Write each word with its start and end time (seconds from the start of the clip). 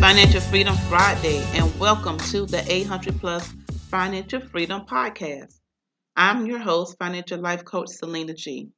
Financial 0.00 0.40
Freedom 0.40 0.74
Friday 0.88 1.44
and 1.52 1.78
welcome 1.78 2.16
to 2.16 2.46
the 2.46 2.64
800 2.66 3.20
Plus 3.20 3.46
Financial 3.90 4.40
Freedom 4.40 4.86
Podcast. 4.86 5.60
I'm 6.16 6.46
your 6.46 6.58
host, 6.58 6.96
Financial 6.98 7.38
Life 7.38 7.66
Coach 7.66 7.90
Selena 7.90 8.32
G. 8.32 8.70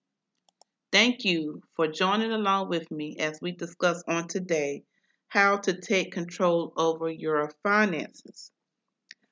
Thank 0.90 1.24
you 1.24 1.62
for 1.76 1.86
joining 1.86 2.32
along 2.32 2.70
with 2.70 2.90
me 2.90 3.18
as 3.20 3.38
we 3.40 3.52
discuss 3.52 4.02
on 4.08 4.26
today 4.26 4.82
how 5.28 5.58
to 5.58 5.80
take 5.80 6.10
control 6.10 6.72
over 6.76 7.08
your 7.08 7.52
finances. 7.62 8.50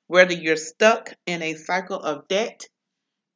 Whether 0.07 0.33
you're 0.33 0.55
stuck 0.55 1.13
in 1.25 1.41
a 1.41 1.55
cycle 1.55 1.99
of 1.99 2.29
debt, 2.29 2.63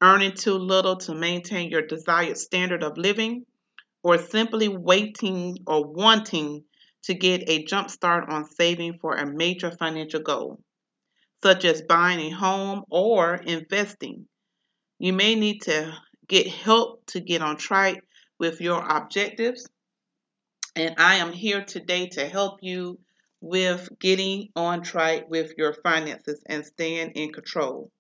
earning 0.01 0.31
too 0.31 0.55
little 0.55 0.95
to 0.95 1.13
maintain 1.13 1.69
your 1.69 1.85
desired 1.85 2.37
standard 2.37 2.83
of 2.83 2.97
living, 2.97 3.45
or 4.01 4.17
simply 4.17 4.69
waiting 4.69 5.57
or 5.67 5.85
wanting 5.85 6.63
to 7.05 7.13
get 7.13 7.49
a 7.49 7.63
jump 7.63 7.89
start 7.89 8.29
on 8.29 8.49
saving 8.49 8.97
for 8.99 9.15
a 9.15 9.25
major 9.25 9.71
financial 9.71 10.21
goal, 10.21 10.59
such 11.43 11.63
as 11.63 11.83
buying 11.83 12.19
a 12.19 12.29
home 12.31 12.83
or 12.89 13.35
investing. 13.35 14.27
You 14.97 15.13
may 15.13 15.35
need 15.35 15.61
to 15.63 15.93
get 16.27 16.47
help 16.47 17.05
to 17.07 17.19
get 17.19 17.41
on 17.41 17.57
track 17.57 18.03
with 18.39 18.59
your 18.59 18.83
objectives. 18.83 19.67
And 20.75 20.95
I 20.97 21.15
am 21.15 21.31
here 21.31 21.63
today 21.63 22.07
to 22.09 22.27
help 22.27 22.59
you 22.61 22.99
with 23.39 23.87
getting 23.99 24.49
on 24.55 24.81
track 24.81 25.29
with 25.29 25.53
your 25.57 25.73
finances 25.73 26.41
and 26.47 26.65
staying 26.65 27.11
in 27.11 27.31
control. 27.31 27.91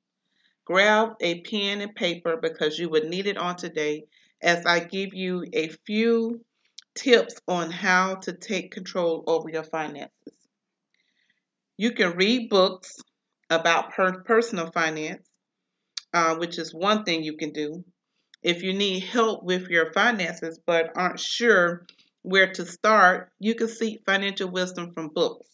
Grab 0.65 1.09
a 1.21 1.41
pen 1.41 1.81
and 1.81 1.93
paper 1.93 2.37
because 2.41 2.79
you 2.79 2.89
would 2.89 3.05
need 3.05 3.27
it 3.27 3.37
on 3.37 3.55
today 3.55 4.05
as 4.41 4.65
I 4.65 4.79
give 4.79 5.13
you 5.13 5.45
a 5.53 5.69
few 5.85 6.43
tips 6.95 7.35
on 7.47 7.69
how 7.69 8.15
to 8.15 8.33
take 8.33 8.71
control 8.71 9.23
over 9.27 9.49
your 9.49 9.63
finances. 9.63 10.11
You 11.77 11.91
can 11.91 12.15
read 12.15 12.49
books 12.49 12.95
about 13.49 13.91
per- 13.93 14.23
personal 14.23 14.71
finance, 14.71 15.27
uh, 16.13 16.35
which 16.37 16.57
is 16.57 16.73
one 16.73 17.03
thing 17.03 17.23
you 17.23 17.35
can 17.37 17.51
do. 17.51 17.83
If 18.41 18.63
you 18.63 18.73
need 18.73 19.01
help 19.01 19.43
with 19.43 19.69
your 19.69 19.91
finances 19.91 20.59
but 20.65 20.91
aren't 20.95 21.19
sure 21.19 21.85
where 22.21 22.51
to 22.53 22.65
start, 22.65 23.31
you 23.39 23.55
can 23.55 23.67
seek 23.67 24.03
financial 24.05 24.49
wisdom 24.49 24.93
from 24.93 25.09
books 25.09 25.49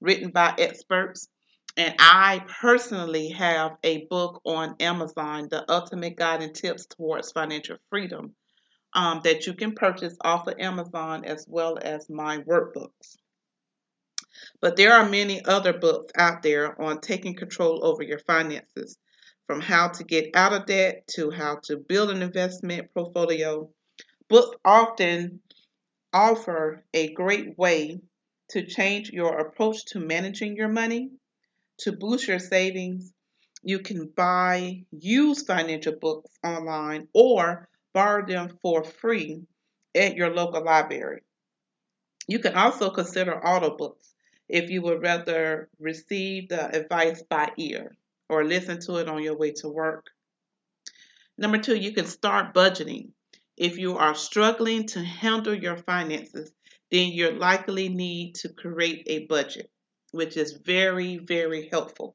written 0.00 0.30
by 0.30 0.54
experts. 0.58 1.28
And 1.76 1.94
I 1.98 2.44
personally 2.60 3.30
have 3.30 3.76
a 3.82 4.06
book 4.06 4.40
on 4.44 4.76
Amazon, 4.80 5.48
The 5.50 5.70
Ultimate 5.70 6.16
Guide 6.16 6.42
and 6.42 6.54
Tips 6.54 6.86
Towards 6.86 7.32
Financial 7.32 7.76
Freedom 7.90 8.34
um, 8.96 9.20
that 9.24 9.46
you 9.46 9.52
can 9.52 9.74
purchase 9.74 10.16
off 10.22 10.46
of 10.46 10.58
Amazon 10.58 11.26
as 11.26 11.46
well 11.46 11.78
as 11.80 12.08
my 12.08 12.38
workbooks. 12.38 13.16
But 14.60 14.76
there 14.76 14.94
are 14.94 15.08
many 15.08 15.44
other 15.44 15.74
books 15.74 16.12
out 16.16 16.42
there 16.42 16.80
on 16.80 17.00
taking 17.00 17.36
control 17.36 17.84
over 17.84 18.02
your 18.02 18.18
finances, 18.18 18.96
from 19.46 19.60
how 19.60 19.88
to 19.88 20.02
get 20.02 20.34
out 20.34 20.54
of 20.54 20.66
debt 20.66 21.06
to 21.08 21.30
how 21.30 21.60
to 21.64 21.76
build 21.76 22.10
an 22.10 22.22
investment 22.22 22.92
portfolio. 22.94 23.70
Books 24.28 24.56
often 24.64 25.40
offer 26.12 26.84
a 26.94 27.12
great 27.12 27.56
way 27.58 28.00
to 28.48 28.66
change 28.66 29.10
your 29.10 29.38
approach 29.38 29.84
to 29.86 30.00
managing 30.00 30.56
your 30.56 30.68
money, 30.68 31.10
to 31.78 31.92
boost 31.92 32.28
your 32.28 32.38
savings. 32.38 33.12
You 33.62 33.80
can 33.80 34.06
buy 34.16 34.84
used 34.90 35.46
financial 35.46 35.96
books 36.00 36.30
online 36.42 37.08
or 37.12 37.68
borrow 37.96 38.26
them 38.26 38.58
for 38.60 38.84
free 38.84 39.42
at 39.94 40.16
your 40.16 40.28
local 40.28 40.62
library. 40.62 41.22
You 42.28 42.38
can 42.40 42.54
also 42.54 42.90
consider 42.90 43.40
audiobooks 43.42 44.12
if 44.50 44.68
you 44.68 44.82
would 44.82 45.00
rather 45.00 45.70
receive 45.78 46.50
the 46.50 46.76
advice 46.76 47.22
by 47.22 47.52
ear 47.56 47.96
or 48.28 48.44
listen 48.44 48.80
to 48.80 48.96
it 48.96 49.08
on 49.08 49.22
your 49.22 49.38
way 49.38 49.52
to 49.52 49.70
work. 49.70 50.10
Number 51.38 51.56
two, 51.56 51.74
you 51.74 51.92
can 51.92 52.04
start 52.04 52.52
budgeting. 52.52 53.12
If 53.56 53.78
you 53.78 53.96
are 53.96 54.14
struggling 54.14 54.86
to 54.88 55.00
handle 55.02 55.54
your 55.54 55.78
finances, 55.78 56.52
then 56.90 57.08
you 57.12 57.30
likely 57.30 57.88
need 57.88 58.34
to 58.42 58.50
create 58.50 59.04
a 59.06 59.24
budget, 59.24 59.70
which 60.10 60.36
is 60.36 60.52
very, 60.52 61.16
very 61.16 61.70
helpful. 61.72 62.14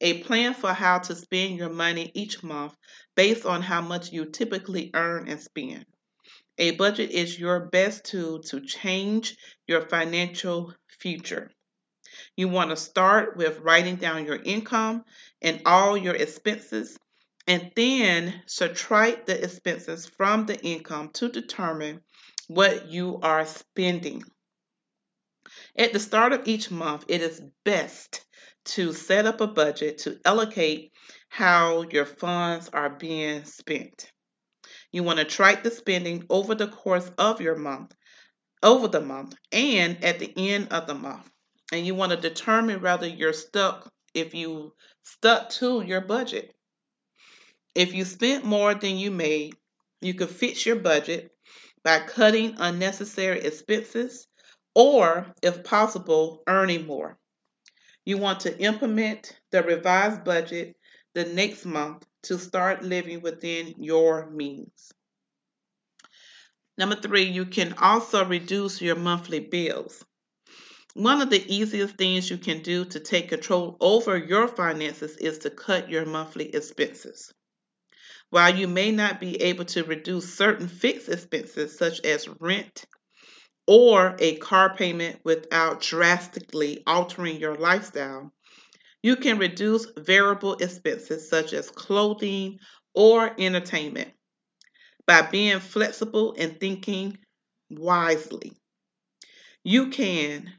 A 0.00 0.22
plan 0.22 0.52
for 0.52 0.74
how 0.74 0.98
to 0.98 1.14
spend 1.14 1.56
your 1.56 1.70
money 1.70 2.10
each 2.14 2.42
month 2.42 2.74
based 3.14 3.46
on 3.46 3.62
how 3.62 3.80
much 3.80 4.12
you 4.12 4.26
typically 4.26 4.90
earn 4.92 5.28
and 5.28 5.40
spend. 5.40 5.86
A 6.58 6.72
budget 6.72 7.10
is 7.10 7.38
your 7.38 7.66
best 7.66 8.04
tool 8.04 8.42
to 8.44 8.60
change 8.60 9.36
your 9.66 9.88
financial 9.88 10.74
future. 11.00 11.50
You 12.36 12.48
want 12.48 12.70
to 12.70 12.76
start 12.76 13.36
with 13.36 13.60
writing 13.60 13.96
down 13.96 14.26
your 14.26 14.40
income 14.42 15.04
and 15.40 15.62
all 15.64 15.96
your 15.96 16.14
expenses, 16.14 16.98
and 17.46 17.72
then 17.74 18.42
subtract 18.46 19.26
the 19.26 19.42
expenses 19.42 20.06
from 20.06 20.46
the 20.46 20.58
income 20.62 21.10
to 21.14 21.28
determine 21.28 22.02
what 22.48 22.88
you 22.88 23.18
are 23.22 23.46
spending. 23.46 24.22
At 25.76 25.92
the 25.92 26.00
start 26.00 26.32
of 26.32 26.48
each 26.48 26.70
month, 26.70 27.04
it 27.08 27.22
is 27.22 27.42
best 27.64 28.24
to 28.66 28.92
set 28.92 29.26
up 29.26 29.40
a 29.40 29.46
budget 29.46 29.98
to 29.98 30.18
allocate 30.24 30.92
how 31.28 31.82
your 31.82 32.04
funds 32.04 32.68
are 32.72 32.90
being 32.90 33.44
spent. 33.44 34.10
You 34.92 35.02
want 35.02 35.18
to 35.18 35.24
track 35.24 35.62
the 35.62 35.70
spending 35.70 36.24
over 36.30 36.54
the 36.54 36.68
course 36.68 37.10
of 37.18 37.40
your 37.40 37.56
month, 37.56 37.94
over 38.62 38.88
the 38.88 39.00
month, 39.00 39.34
and 39.52 40.02
at 40.04 40.18
the 40.18 40.32
end 40.36 40.72
of 40.72 40.86
the 40.86 40.94
month. 40.94 41.28
And 41.72 41.86
you 41.86 41.94
want 41.94 42.12
to 42.12 42.16
determine 42.16 42.80
whether 42.80 43.06
you're 43.06 43.32
stuck 43.32 43.90
if 44.14 44.34
you 44.34 44.72
stuck 45.04 45.50
to 45.50 45.82
your 45.82 46.00
budget. 46.00 46.54
If 47.74 47.92
you 47.94 48.04
spent 48.04 48.44
more 48.44 48.74
than 48.74 48.96
you 48.96 49.10
made, 49.10 49.54
you 50.00 50.14
could 50.14 50.30
fix 50.30 50.64
your 50.64 50.76
budget 50.76 51.30
by 51.84 52.00
cutting 52.00 52.56
unnecessary 52.58 53.40
expenses 53.40 54.26
or, 54.74 55.26
if 55.42 55.64
possible, 55.64 56.42
earning 56.46 56.86
more. 56.86 57.18
You 58.06 58.18
want 58.18 58.40
to 58.40 58.56
implement 58.58 59.36
the 59.50 59.64
revised 59.64 60.22
budget 60.22 60.76
the 61.14 61.24
next 61.24 61.66
month 61.66 62.06
to 62.22 62.38
start 62.38 62.84
living 62.84 63.20
within 63.20 63.74
your 63.78 64.30
means. 64.30 64.92
Number 66.78 66.94
three, 66.94 67.24
you 67.24 67.46
can 67.46 67.72
also 67.72 68.24
reduce 68.24 68.80
your 68.80 68.94
monthly 68.94 69.40
bills. 69.40 70.04
One 70.94 71.20
of 71.20 71.30
the 71.30 71.44
easiest 71.52 71.96
things 71.96 72.30
you 72.30 72.38
can 72.38 72.62
do 72.62 72.84
to 72.84 73.00
take 73.00 73.28
control 73.28 73.76
over 73.80 74.16
your 74.16 74.46
finances 74.46 75.16
is 75.16 75.38
to 75.38 75.50
cut 75.50 75.90
your 75.90 76.06
monthly 76.06 76.54
expenses. 76.54 77.34
While 78.30 78.54
you 78.54 78.68
may 78.68 78.92
not 78.92 79.18
be 79.18 79.42
able 79.42 79.64
to 79.66 79.82
reduce 79.82 80.32
certain 80.32 80.68
fixed 80.68 81.08
expenses 81.08 81.76
such 81.76 82.00
as 82.04 82.28
rent 82.40 82.84
or 83.66 84.16
a 84.18 84.36
car 84.36 84.74
payment 84.74 85.18
without 85.24 85.80
drastically 85.80 86.82
altering 86.86 87.40
your 87.40 87.56
lifestyle, 87.56 88.32
you 89.02 89.16
can 89.16 89.38
reduce 89.38 89.86
variable 89.96 90.54
expenses 90.54 91.28
such 91.28 91.52
as 91.52 91.70
clothing 91.70 92.58
or 92.94 93.30
entertainment 93.38 94.12
by 95.06 95.22
being 95.22 95.60
flexible 95.60 96.34
and 96.38 96.58
thinking 96.58 97.18
wisely. 97.70 98.52
You 99.62 99.90
can, 99.90 100.52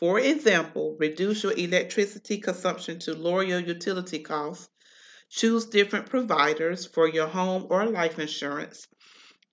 for 0.00 0.18
example, 0.18 0.96
reduce 0.98 1.42
your 1.42 1.52
electricity 1.52 2.38
consumption 2.38 2.98
to 3.00 3.14
lower 3.14 3.42
your 3.42 3.60
utility 3.60 4.20
costs, 4.20 4.68
choose 5.30 5.66
different 5.66 6.06
providers 6.06 6.86
for 6.86 7.08
your 7.08 7.26
home 7.26 7.66
or 7.70 7.86
life 7.86 8.18
insurance, 8.18 8.86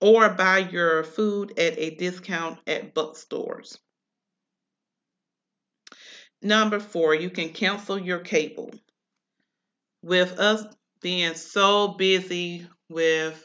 or 0.00 0.28
buy 0.30 0.58
your 0.58 1.04
food 1.04 1.58
at 1.58 1.78
a 1.78 1.90
discount 1.90 2.58
at 2.66 2.94
bookstores. 2.94 3.78
Number 6.42 6.78
four, 6.78 7.14
you 7.14 7.30
can 7.30 7.48
cancel 7.48 7.98
your 7.98 8.20
cable. 8.20 8.70
With 10.02 10.38
us 10.38 10.64
being 11.00 11.34
so 11.34 11.88
busy 11.88 12.66
with 12.88 13.44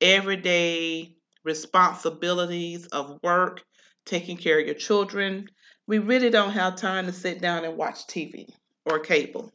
everyday 0.00 1.14
responsibilities 1.44 2.86
of 2.86 3.20
work, 3.22 3.62
taking 4.06 4.36
care 4.36 4.58
of 4.58 4.66
your 4.66 4.74
children, 4.74 5.48
we 5.86 5.98
really 5.98 6.30
don't 6.30 6.52
have 6.52 6.76
time 6.76 7.06
to 7.06 7.12
sit 7.12 7.40
down 7.40 7.64
and 7.64 7.76
watch 7.76 8.06
TV 8.06 8.46
or 8.84 8.98
cable. 8.98 9.52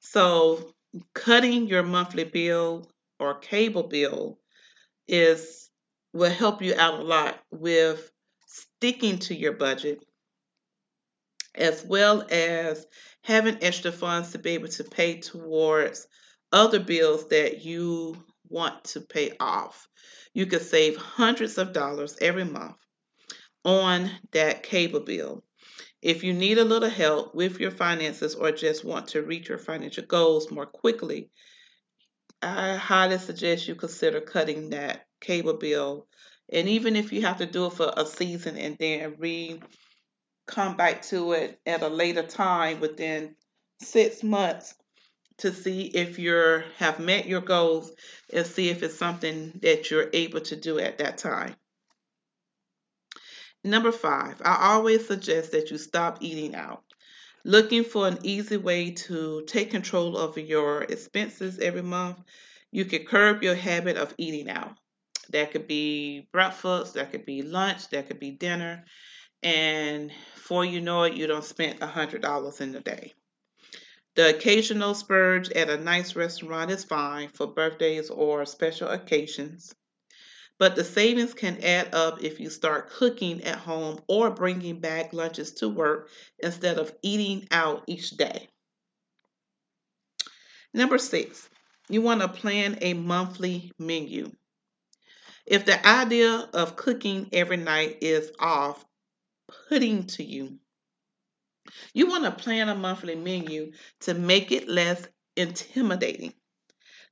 So, 0.00 0.74
cutting 1.14 1.66
your 1.66 1.82
monthly 1.82 2.24
bill 2.24 2.90
or 3.18 3.38
cable 3.38 3.84
bill 3.84 4.38
is 5.08 5.70
will 6.12 6.30
help 6.30 6.62
you 6.62 6.74
out 6.76 7.00
a 7.00 7.02
lot 7.02 7.38
with 7.50 8.10
sticking 8.46 9.18
to 9.18 9.34
your 9.34 9.52
budget 9.52 10.02
as 11.54 11.84
well 11.84 12.26
as 12.30 12.86
having 13.22 13.58
extra 13.62 13.90
funds 13.90 14.32
to 14.32 14.38
be 14.38 14.50
able 14.50 14.68
to 14.68 14.84
pay 14.84 15.20
towards 15.20 16.06
other 16.52 16.78
bills 16.78 17.28
that 17.28 17.64
you 17.64 18.16
want 18.48 18.84
to 18.84 19.00
pay 19.00 19.32
off. 19.40 19.88
You 20.32 20.46
could 20.46 20.62
save 20.62 20.96
hundreds 20.96 21.58
of 21.58 21.72
dollars 21.72 22.16
every 22.20 22.44
month 22.44 22.76
on 23.64 24.10
that 24.32 24.62
cable 24.62 25.00
bill. 25.00 25.42
If 26.02 26.22
you 26.22 26.32
need 26.32 26.58
a 26.58 26.64
little 26.64 26.90
help 26.90 27.34
with 27.34 27.58
your 27.58 27.70
finances 27.70 28.34
or 28.34 28.52
just 28.52 28.84
want 28.84 29.08
to 29.08 29.22
reach 29.22 29.48
your 29.48 29.58
financial 29.58 30.04
goals 30.04 30.50
more 30.50 30.66
quickly, 30.66 31.30
I 32.46 32.76
highly 32.76 33.18
suggest 33.18 33.66
you 33.66 33.74
consider 33.74 34.20
cutting 34.20 34.70
that 34.70 35.06
cable 35.20 35.54
bill. 35.54 36.06
And 36.52 36.68
even 36.68 36.94
if 36.94 37.12
you 37.12 37.22
have 37.22 37.38
to 37.38 37.46
do 37.46 37.66
it 37.66 37.72
for 37.72 37.92
a 37.96 38.06
season 38.06 38.56
and 38.56 38.76
then 38.78 39.16
re 39.18 39.60
come 40.46 40.76
back 40.76 41.02
to 41.02 41.32
it 41.32 41.60
at 41.66 41.82
a 41.82 41.88
later 41.88 42.22
time 42.22 42.78
within 42.78 43.34
six 43.82 44.22
months 44.22 44.74
to 45.38 45.52
see 45.52 45.82
if 45.82 46.18
you 46.20 46.62
have 46.76 47.00
met 47.00 47.26
your 47.26 47.40
goals 47.40 47.92
and 48.32 48.46
see 48.46 48.70
if 48.70 48.82
it's 48.82 48.96
something 48.96 49.58
that 49.62 49.90
you're 49.90 50.08
able 50.12 50.40
to 50.40 50.56
do 50.56 50.78
at 50.78 50.98
that 50.98 51.18
time. 51.18 51.56
Number 53.64 53.90
five, 53.90 54.40
I 54.44 54.74
always 54.74 55.06
suggest 55.06 55.50
that 55.50 55.72
you 55.72 55.78
stop 55.78 56.18
eating 56.20 56.54
out. 56.54 56.84
Looking 57.46 57.84
for 57.84 58.08
an 58.08 58.18
easy 58.24 58.56
way 58.56 58.90
to 58.90 59.44
take 59.46 59.70
control 59.70 60.18
over 60.18 60.40
your 60.40 60.82
expenses 60.82 61.60
every 61.60 61.82
month, 61.82 62.18
you 62.72 62.84
can 62.84 63.06
curb 63.06 63.44
your 63.44 63.54
habit 63.54 63.96
of 63.96 64.12
eating 64.18 64.50
out. 64.50 64.76
That 65.30 65.52
could 65.52 65.68
be 65.68 66.28
breakfast, 66.32 66.94
that 66.94 67.12
could 67.12 67.24
be 67.24 67.42
lunch, 67.42 67.88
that 67.90 68.08
could 68.08 68.18
be 68.18 68.32
dinner 68.32 68.84
and 69.44 70.10
before 70.34 70.64
you 70.64 70.80
know 70.80 71.04
it, 71.04 71.14
you 71.14 71.28
don't 71.28 71.44
spend 71.44 71.80
a 71.80 71.86
hundred 71.86 72.22
dollars 72.22 72.60
in 72.60 72.74
a 72.74 72.80
day. 72.80 73.14
The 74.16 74.34
occasional 74.34 74.94
splurge 74.94 75.50
at 75.52 75.70
a 75.70 75.76
nice 75.76 76.16
restaurant 76.16 76.72
is 76.72 76.82
fine 76.82 77.28
for 77.28 77.46
birthdays 77.46 78.10
or 78.10 78.44
special 78.44 78.88
occasions, 78.88 79.72
but 80.58 80.74
the 80.74 80.84
savings 80.84 81.34
can 81.34 81.62
add 81.62 81.94
up 81.94 82.22
if 82.22 82.40
you 82.40 82.50
start 82.50 82.90
cooking 82.90 83.44
at 83.44 83.58
home 83.58 84.00
or 84.08 84.30
bringing 84.30 84.80
back 84.80 85.12
lunches 85.12 85.52
to 85.52 85.68
work 85.68 86.08
instead 86.38 86.78
of 86.78 86.92
eating 87.02 87.46
out 87.50 87.84
each 87.86 88.10
day. 88.10 88.48
Number 90.72 90.98
six, 90.98 91.48
you 91.88 92.02
want 92.02 92.20
to 92.20 92.28
plan 92.28 92.78
a 92.80 92.94
monthly 92.94 93.72
menu. 93.78 94.32
If 95.46 95.64
the 95.64 95.86
idea 95.86 96.48
of 96.52 96.76
cooking 96.76 97.28
every 97.32 97.56
night 97.56 97.98
is 98.00 98.32
off, 98.38 98.84
putting 99.68 100.06
to 100.06 100.24
you. 100.24 100.58
You 101.92 102.08
want 102.08 102.24
to 102.24 102.30
plan 102.30 102.68
a 102.68 102.74
monthly 102.74 103.14
menu 103.14 103.72
to 104.00 104.14
make 104.14 104.52
it 104.52 104.68
less 104.68 105.06
intimidating. 105.36 106.34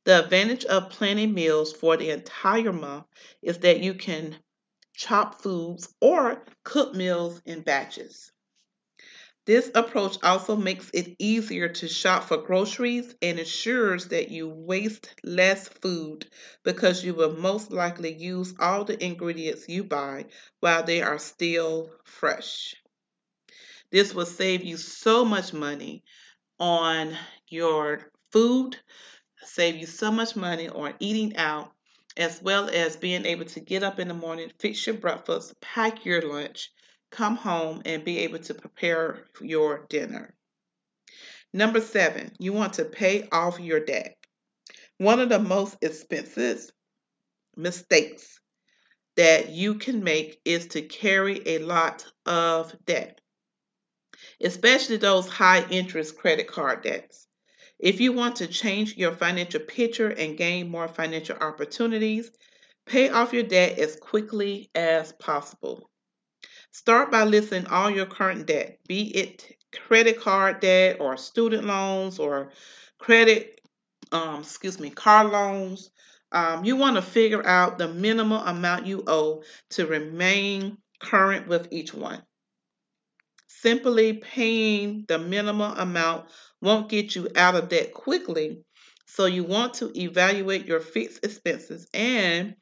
The 0.04 0.22
advantage 0.24 0.64
of 0.66 0.90
planning 0.90 1.32
meals 1.32 1.72
for 1.72 1.96
the 1.96 2.10
entire 2.10 2.72
month 2.72 3.06
is 3.42 3.58
that 3.58 3.80
you 3.80 3.94
can 3.94 4.38
chop 4.94 5.40
foods 5.42 5.92
or 6.00 6.44
cook 6.62 6.94
meals 6.94 7.40
in 7.46 7.62
batches. 7.62 8.30
This 9.46 9.70
approach 9.74 10.16
also 10.22 10.56
makes 10.56 10.90
it 10.94 11.16
easier 11.18 11.68
to 11.68 11.88
shop 11.88 12.24
for 12.24 12.38
groceries 12.38 13.14
and 13.20 13.38
ensures 13.38 14.08
that 14.08 14.30
you 14.30 14.48
waste 14.48 15.14
less 15.22 15.68
food 15.68 16.26
because 16.62 17.04
you 17.04 17.12
will 17.14 17.36
most 17.36 17.70
likely 17.70 18.14
use 18.14 18.54
all 18.58 18.84
the 18.84 19.02
ingredients 19.04 19.68
you 19.68 19.84
buy 19.84 20.26
while 20.60 20.82
they 20.82 21.02
are 21.02 21.18
still 21.18 21.90
fresh. 22.04 22.74
This 23.90 24.14
will 24.14 24.26
save 24.26 24.64
you 24.64 24.78
so 24.78 25.26
much 25.26 25.52
money 25.52 26.04
on 26.58 27.16
your 27.48 28.10
food, 28.32 28.78
save 29.44 29.76
you 29.76 29.86
so 29.86 30.10
much 30.10 30.36
money 30.36 30.68
on 30.68 30.94
eating 31.00 31.36
out, 31.36 31.72
as 32.16 32.40
well 32.42 32.68
as 32.68 32.96
being 32.96 33.24
able 33.26 33.44
to 33.46 33.60
get 33.60 33.82
up 33.82 33.98
in 33.98 34.08
the 34.08 34.14
morning, 34.14 34.50
fix 34.58 34.86
your 34.86 34.96
breakfast, 34.96 35.54
pack 35.60 36.04
your 36.04 36.22
lunch, 36.22 36.70
come 37.10 37.36
home 37.36 37.82
and 37.84 38.04
be 38.04 38.20
able 38.20 38.38
to 38.40 38.54
prepare 38.54 39.24
your 39.40 39.86
dinner. 39.88 40.34
Number 41.52 41.80
seven, 41.80 42.32
you 42.38 42.52
want 42.52 42.74
to 42.74 42.84
pay 42.84 43.28
off 43.30 43.60
your 43.60 43.80
debt. 43.80 44.16
One 44.98 45.20
of 45.20 45.28
the 45.28 45.38
most 45.38 45.76
expensive 45.82 46.70
mistakes 47.56 48.40
that 49.16 49.50
you 49.50 49.76
can 49.76 50.02
make 50.02 50.40
is 50.44 50.68
to 50.68 50.82
carry 50.82 51.40
a 51.46 51.58
lot 51.58 52.04
of 52.26 52.74
debt, 52.84 53.20
especially 54.42 54.96
those 54.96 55.28
high 55.28 55.64
interest 55.68 56.16
credit 56.16 56.48
card 56.48 56.82
debts. 56.82 57.28
If 57.78 58.00
you 58.00 58.12
want 58.12 58.36
to 58.36 58.46
change 58.46 58.96
your 58.96 59.12
financial 59.12 59.60
picture 59.60 60.08
and 60.08 60.38
gain 60.38 60.70
more 60.70 60.88
financial 60.88 61.36
opportunities, 61.36 62.30
pay 62.86 63.08
off 63.08 63.32
your 63.32 63.42
debt 63.42 63.78
as 63.78 63.96
quickly 63.96 64.70
as 64.74 65.12
possible. 65.12 65.90
Start 66.72 67.10
by 67.10 67.24
listing 67.24 67.66
all 67.66 67.90
your 67.90 68.06
current 68.06 68.46
debt, 68.46 68.78
be 68.86 69.02
it 69.16 69.56
credit 69.72 70.20
card 70.20 70.60
debt 70.60 70.98
or 71.00 71.16
student 71.16 71.64
loans 71.64 72.18
or 72.18 72.52
credit, 72.98 73.60
um, 74.12 74.40
excuse 74.40 74.78
me, 74.78 74.90
car 74.90 75.24
loans. 75.24 75.90
Um, 76.32 76.64
you 76.64 76.76
want 76.76 76.96
to 76.96 77.02
figure 77.02 77.46
out 77.46 77.78
the 77.78 77.88
minimal 77.88 78.38
amount 78.38 78.86
you 78.86 79.04
owe 79.06 79.42
to 79.70 79.86
remain 79.86 80.78
current 81.00 81.46
with 81.48 81.68
each 81.70 81.94
one. 81.94 82.22
Simply 83.64 84.12
paying 84.12 85.06
the 85.08 85.18
minimum 85.18 85.78
amount 85.78 86.28
won't 86.60 86.90
get 86.90 87.16
you 87.16 87.30
out 87.34 87.54
of 87.54 87.70
debt 87.70 87.94
quickly, 87.94 88.62
so 89.06 89.24
you 89.24 89.42
want 89.42 89.72
to 89.74 89.90
evaluate 89.98 90.66
your 90.66 90.80
fixed 90.80 91.24
expenses 91.24 91.88
and 91.94 92.56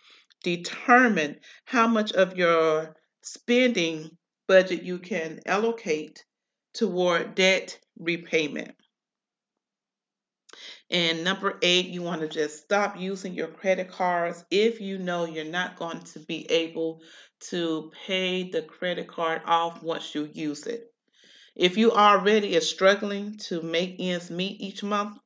determine 0.45 1.41
how 1.65 1.89
much 1.89 2.13
of 2.13 2.37
your 2.37 2.95
spending 3.21 4.17
budget 4.47 4.85
you 4.85 5.01
can 5.01 5.41
allocate 5.45 6.23
toward 6.73 7.35
debt 7.35 7.81
repayment. 7.99 8.77
And 10.89 11.25
number 11.25 11.59
eight, 11.63 11.87
you 11.87 12.03
want 12.03 12.21
to 12.21 12.29
just 12.29 12.63
stop 12.63 12.97
using 12.97 13.35
your 13.35 13.49
credit 13.49 13.91
cards 13.91 14.45
if 14.53 14.81
you 14.81 14.99
know 14.99 15.25
you're 15.25 15.47
not 15.47 15.75
going 15.75 15.99
to 15.99 16.21
be 16.21 16.49
able 16.49 17.01
to 17.49 17.91
pay 18.07 18.49
the 18.49 18.63
credit 18.63 19.09
card 19.09 19.43
off 19.47 19.83
once 19.83 20.15
you 20.15 20.31
use 20.33 20.69
it. 20.69 20.92
If 21.55 21.77
you 21.77 21.93
already 21.93 22.57
are 22.57 22.63
struggling 22.63 23.37
to 23.49 23.61
make 23.61 23.97
ends 23.99 24.31
meet 24.31 24.61
each 24.61 24.83
month, 24.83 25.19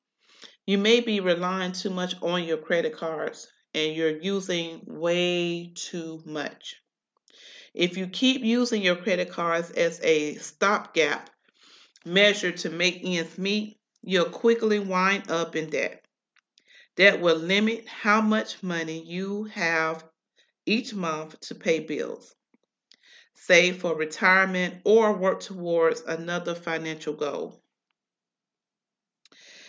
you 0.67 0.77
may 0.79 1.01
be 1.01 1.21
relying 1.21 1.73
too 1.73 1.91
much 1.91 2.15
on 2.21 2.45
your 2.45 2.59
credit 2.59 2.95
cards 2.95 3.47
and 3.73 3.95
you're 3.95 4.19
using 4.19 4.83
way 4.87 5.73
too 5.75 6.23
much. 6.25 6.77
If 7.75 7.97
you 7.97 8.09
keep 8.09 8.43
using 8.43 8.83
your 8.83 8.97
credit 8.97 9.31
cards 9.31 9.71
as 9.71 10.01
a 10.03 10.35
stopgap 10.37 11.31
measure 12.05 12.53
to 12.53 12.71
make 12.71 13.01
ends 13.05 13.39
meet, 13.39 13.79
you'll 14.03 14.25
quickly 14.31 14.79
wind 14.79 15.31
up 15.31 15.55
in 15.55 15.71
debt. 15.71 16.05
That 16.97 17.21
will 17.21 17.37
limit 17.37 17.87
how 17.87 18.21
much 18.21 18.63
money 18.63 19.03
you 19.03 19.45
have 19.45 20.05
each 20.65 20.95
month 20.95 21.39
to 21.41 21.55
pay 21.55 21.81
bills, 21.81 22.35
save 23.37 23.81
for 23.81 23.95
retirement, 23.95 24.75
or 24.85 25.13
work 25.13 25.41
towards 25.41 26.01
another 26.03 26.55
financial 26.55 27.15
goal. 27.15 27.63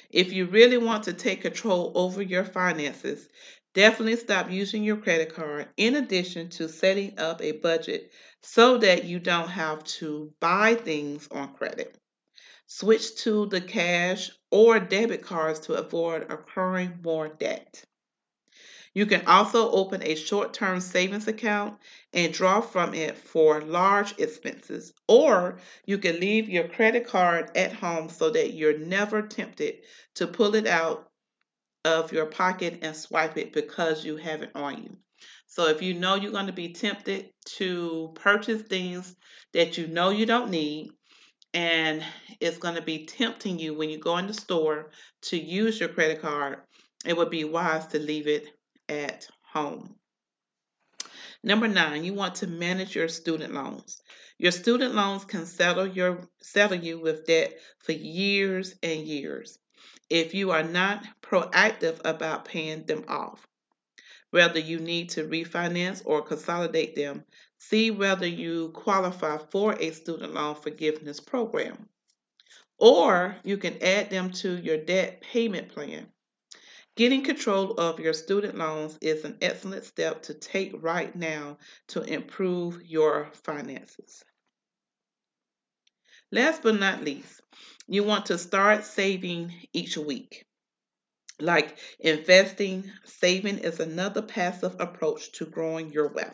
If 0.09 0.33
you 0.33 0.45
really 0.45 0.77
want 0.77 1.03
to 1.03 1.13
take 1.13 1.41
control 1.41 1.91
over 1.95 2.21
your 2.21 2.45
finances, 2.45 3.27
Definitely 3.77 4.15
stop 4.15 4.50
using 4.50 4.83
your 4.83 4.97
credit 4.97 5.36
card 5.36 5.67
in 5.77 5.97
addition 5.97 6.50
to 6.50 6.67
setting 6.67 7.19
up 7.19 7.43
a 7.43 7.51
budget 7.51 8.12
so 8.41 8.79
that 8.79 9.03
you 9.03 9.19
don't 9.19 9.50
have 9.50 9.83
to 10.00 10.33
buy 10.39 10.74
things 10.74 11.27
on 11.29 11.53
credit. 11.53 11.95
Switch 12.65 13.15
to 13.17 13.45
the 13.45 13.62
cash 13.62 14.31
or 14.50 14.79
debit 14.79 15.21
cards 15.21 15.59
to 15.59 15.75
avoid 15.75 16.24
incurring 16.24 17.01
more 17.03 17.27
debt. 17.27 17.83
You 18.97 19.05
can 19.05 19.27
also 19.27 19.69
open 19.69 20.01
a 20.01 20.15
short 20.15 20.55
term 20.55 20.81
savings 20.81 21.27
account 21.27 21.77
and 22.13 22.33
draw 22.33 22.61
from 22.61 22.95
it 22.95 23.15
for 23.15 23.61
large 23.61 24.17
expenses, 24.17 24.91
or 25.07 25.59
you 25.85 25.99
can 25.99 26.19
leave 26.19 26.49
your 26.49 26.67
credit 26.67 27.05
card 27.05 27.55
at 27.55 27.73
home 27.73 28.09
so 28.09 28.31
that 28.31 28.55
you're 28.55 28.79
never 28.79 29.21
tempted 29.21 29.83
to 30.15 30.25
pull 30.25 30.55
it 30.55 30.65
out 30.65 31.11
of 31.85 32.11
your 32.11 32.25
pocket 32.25 32.79
and 32.81 32.95
swipe 32.95 33.37
it 33.37 33.53
because 33.53 34.03
you 34.03 34.17
have 34.17 34.41
it 34.41 34.49
on 34.55 34.81
you. 34.81 34.97
So 35.45 35.67
if 35.67 35.83
you 35.83 35.93
know 35.93 36.15
you're 36.15 36.31
going 36.31 36.47
to 36.47 36.51
be 36.51 36.73
tempted 36.73 37.29
to 37.57 38.13
purchase 38.15 38.63
things 38.63 39.15
that 39.53 39.77
you 39.77 39.85
know 39.85 40.09
you 40.09 40.25
don't 40.25 40.49
need, 40.49 40.89
and 41.53 42.03
it's 42.39 42.57
going 42.57 42.73
to 42.73 42.81
be 42.81 43.05
tempting 43.05 43.59
you 43.59 43.75
when 43.75 43.91
you 43.91 43.99
go 43.99 44.17
in 44.17 44.25
the 44.25 44.33
store 44.33 44.89
to 45.21 45.37
use 45.37 45.79
your 45.79 45.89
credit 45.89 46.19
card, 46.19 46.57
it 47.05 47.15
would 47.15 47.29
be 47.29 47.43
wise 47.43 47.85
to 47.85 47.99
leave 47.99 48.25
it 48.25 48.56
at 48.89 49.27
home. 49.53 49.96
Number 51.44 51.67
nine, 51.67 52.03
you 52.03 52.13
want 52.13 52.36
to 52.36 52.48
manage 52.48 52.96
your 52.96 53.08
student 53.08 53.53
loans. 53.53 54.01
Your 54.38 54.51
student 54.51 54.96
loans 54.96 55.25
can 55.25 55.46
settle 55.46 55.88
your 55.88 56.27
settle 56.41 56.77
you 56.77 57.00
with 57.00 57.25
debt 57.25 57.60
for 57.79 57.91
years 57.91 58.75
and 58.84 59.01
years 59.01 59.58
if 60.10 60.34
you 60.34 60.51
are 60.51 60.63
not 60.63 61.06
proactive 61.22 62.00
about 62.06 62.46
paying 62.46 62.86
them 62.86 63.03
off. 63.08 63.46
Whether 64.29 64.60
you 64.60 64.79
need 64.79 65.12
to 65.12 65.27
refinance 65.27 66.01
or 66.06 66.22
consolidate 66.22 66.96
them, 66.96 67.24
see 67.58 67.91
whether 67.91 68.27
you 68.27 68.70
qualify 68.70 69.38
for 69.38 69.74
a 69.79 69.91
student 69.91 70.34
loan 70.34 70.56
forgiveness 70.56 71.20
program. 71.20 71.88
Or 72.77 73.38
you 73.44 73.58
can 73.58 73.82
add 73.82 74.10
them 74.10 74.32
to 74.32 74.58
your 74.58 74.77
debt 74.77 75.22
payment 75.22 75.70
plan. 75.70 76.08
Getting 76.97 77.23
control 77.23 77.73
of 77.73 77.99
your 77.99 78.13
student 78.13 78.57
loans 78.57 78.97
is 79.01 79.23
an 79.23 79.37
excellent 79.39 79.85
step 79.85 80.23
to 80.23 80.33
take 80.33 80.71
right 80.81 81.15
now 81.15 81.59
to 81.89 82.01
improve 82.01 82.81
your 82.83 83.29
finances. 83.43 84.25
Last 86.31 86.63
but 86.63 86.79
not 86.79 87.03
least, 87.03 87.39
you 87.87 88.03
want 88.03 88.25
to 88.25 88.39
start 88.39 88.83
saving 88.83 89.53
each 89.73 89.95
week. 89.95 90.47
Like 91.39 91.77
investing, 91.99 92.91
saving 93.05 93.59
is 93.59 93.79
another 93.79 94.23
passive 94.23 94.75
approach 94.79 95.33
to 95.33 95.45
growing 95.45 95.91
your 95.91 96.07
wealth. 96.07 96.33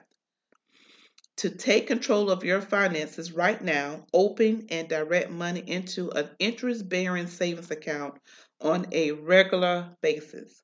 To 1.38 1.50
take 1.50 1.88
control 1.88 2.32
of 2.32 2.46
your 2.46 2.62
finances 2.62 3.34
right 3.34 3.62
now, 3.62 4.06
open 4.14 4.68
and 4.70 4.88
direct 4.88 5.30
money 5.30 5.60
into 5.68 6.10
an 6.12 6.30
interest 6.40 6.88
bearing 6.88 7.28
savings 7.28 7.70
account 7.70 8.16
on 8.64 8.88
a 8.92 9.12
regular 9.12 9.96
basis. 10.02 10.62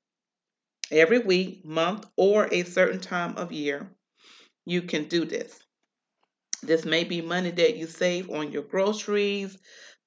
Every 0.92 1.20
week, 1.20 1.64
month, 1.66 2.06
or 2.16 2.48
a 2.52 2.64
certain 2.64 3.00
time 3.00 3.38
of 3.38 3.52
year, 3.52 3.92
you 4.66 4.82
can 4.82 5.08
do 5.08 5.26
this. 5.26 5.60
This 6.64 6.86
may 6.86 7.04
be 7.04 7.22
money 7.22 7.52
that 7.52 7.78
you 7.78 7.86
save 7.88 8.30
on 8.30 8.52
your 8.52 8.64
groceries, 8.64 9.58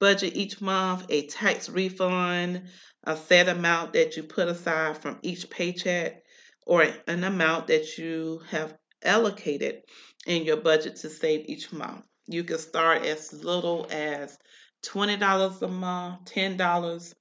budget 0.01 0.35
each 0.35 0.61
month, 0.61 1.07
a 1.09 1.27
tax 1.27 1.69
refund, 1.69 2.63
a 3.05 3.17
set 3.17 3.49
amount 3.49 3.93
that 3.93 4.17
you 4.17 4.25
put 4.25 4.49
aside 4.49 4.99
from 4.99 5.19
each 5.23 5.49
paycheck, 5.49 6.23
or 6.67 6.87
an 7.07 7.25
amount 7.25 7.69
that 7.69 7.99
you 7.99 8.43
have 8.51 8.77
allocated 9.05 9.83
in 10.27 10.45
your 10.45 10.59
budget 10.59 10.97
to 10.97 11.09
save 11.09 11.49
each 11.49 11.73
month. 11.73 12.07
You 12.27 12.45
can 12.45 12.59
start 12.59 13.05
as 13.05 13.33
little 13.33 13.87
as 13.91 14.39
$20 14.85 15.63
a 15.63 15.69
month, 15.69 16.25
$10, 16.25 17.15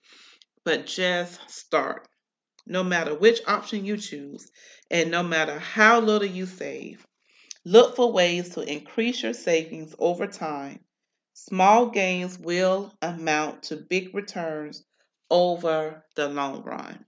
but 0.63 0.86
just 0.86 1.50
start. 1.50 2.08
No 2.68 2.84
matter 2.84 3.15
which 3.15 3.41
option 3.48 3.86
you 3.86 3.98
choose, 3.98 4.51
and 4.89 5.10
no 5.10 5.24
matter 5.24 5.58
how 5.58 6.00
little 6.00 6.27
you 6.27 6.46
save, 6.46 7.06
look 7.65 7.96
for 7.96 8.12
ways 8.12 8.50
to 8.56 8.62
increase 8.62 9.24
your 9.24 9.34
savings 9.34 9.96
over 9.98 10.27
time. 10.27 10.80
Small 11.34 11.88
gains 11.88 12.38
will 12.38 12.94
amount 13.01 13.63
to 13.63 13.77
big 13.77 14.13
returns 14.13 14.84
over 15.30 16.06
the 16.15 16.27
long 16.27 16.62
run. 16.63 17.06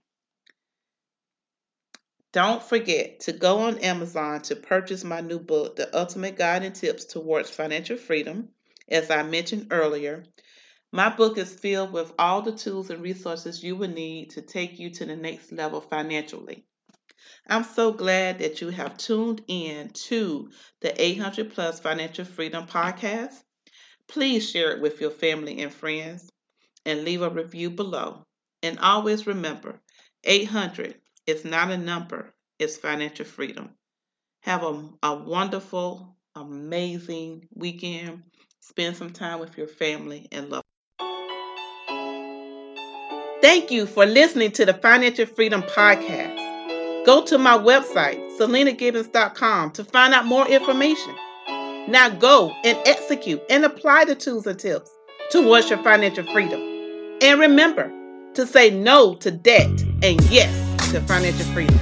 Don't 2.32 2.62
forget 2.62 3.20
to 3.20 3.32
go 3.32 3.58
on 3.58 3.78
Amazon 3.78 4.42
to 4.42 4.56
purchase 4.56 5.04
my 5.04 5.20
new 5.20 5.38
book, 5.38 5.76
The 5.76 5.96
Ultimate 5.96 6.36
Guide 6.36 6.64
and 6.64 6.74
Tips 6.74 7.04
Towards 7.04 7.48
Financial 7.48 7.96
Freedom. 7.96 8.48
As 8.88 9.08
I 9.08 9.22
mentioned 9.22 9.68
earlier, 9.70 10.24
my 10.94 11.08
book 11.08 11.36
is 11.38 11.52
filled 11.52 11.92
with 11.92 12.12
all 12.20 12.40
the 12.40 12.52
tools 12.52 12.88
and 12.88 13.02
resources 13.02 13.64
you 13.64 13.74
will 13.74 13.90
need 13.90 14.30
to 14.30 14.40
take 14.40 14.78
you 14.78 14.90
to 14.90 15.04
the 15.04 15.16
next 15.16 15.50
level 15.50 15.80
financially. 15.80 16.64
I'm 17.48 17.64
so 17.64 17.90
glad 17.90 18.38
that 18.38 18.60
you 18.60 18.68
have 18.68 18.96
tuned 18.96 19.42
in 19.48 19.88
to 19.88 20.50
the 20.82 20.94
800 21.02 21.52
Plus 21.52 21.80
Financial 21.80 22.24
Freedom 22.24 22.68
Podcast. 22.68 23.34
Please 24.06 24.48
share 24.48 24.70
it 24.70 24.80
with 24.80 25.00
your 25.00 25.10
family 25.10 25.62
and 25.62 25.74
friends 25.74 26.30
and 26.86 27.02
leave 27.02 27.22
a 27.22 27.28
review 27.28 27.70
below. 27.70 28.22
And 28.62 28.78
always 28.78 29.26
remember 29.26 29.80
800 30.22 30.94
it's 31.26 31.44
not 31.44 31.72
a 31.72 31.76
number, 31.76 32.32
it's 32.60 32.76
financial 32.76 33.26
freedom. 33.26 33.70
Have 34.42 34.62
a, 34.62 34.88
a 35.02 35.14
wonderful, 35.16 36.14
amazing 36.36 37.48
weekend. 37.52 38.22
Spend 38.60 38.94
some 38.94 39.10
time 39.10 39.40
with 39.40 39.58
your 39.58 39.66
family 39.66 40.28
and 40.30 40.50
love. 40.50 40.62
Thank 43.44 43.70
you 43.70 43.84
for 43.84 44.06
listening 44.06 44.52
to 44.52 44.64
the 44.64 44.72
Financial 44.72 45.26
Freedom 45.26 45.62
Podcast. 45.64 47.04
Go 47.04 47.22
to 47.26 47.36
my 47.36 47.58
website, 47.58 48.16
selenagibbons.com, 48.38 49.72
to 49.72 49.84
find 49.84 50.14
out 50.14 50.24
more 50.24 50.48
information. 50.48 51.14
Now 51.86 52.08
go 52.08 52.54
and 52.64 52.78
execute 52.86 53.42
and 53.50 53.66
apply 53.66 54.06
the 54.06 54.14
tools 54.14 54.46
and 54.46 54.58
tips 54.58 54.90
towards 55.30 55.68
your 55.68 55.78
financial 55.82 56.24
freedom. 56.32 56.58
And 57.20 57.38
remember 57.38 57.92
to 58.32 58.46
say 58.46 58.70
no 58.70 59.14
to 59.16 59.30
debt 59.30 59.82
and 60.02 60.18
yes 60.30 60.90
to 60.92 61.02
financial 61.02 61.44
freedom. 61.52 61.78